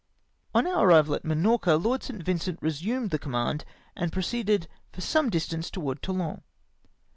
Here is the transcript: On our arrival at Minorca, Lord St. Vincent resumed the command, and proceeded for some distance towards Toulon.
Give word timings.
On 0.55 0.65
our 0.65 0.89
arrival 0.89 1.13
at 1.13 1.23
Minorca, 1.23 1.75
Lord 1.75 2.01
St. 2.01 2.23
Vincent 2.23 2.57
resumed 2.59 3.11
the 3.11 3.19
command, 3.19 3.65
and 3.95 4.11
proceeded 4.11 4.67
for 4.91 4.99
some 5.01 5.29
distance 5.29 5.69
towards 5.69 6.01
Toulon. 6.01 6.41